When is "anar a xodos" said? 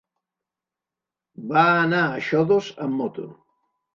1.83-2.73